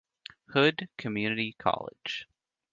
Hood 0.53 0.89
Community 0.97 1.53
College. 1.59 2.25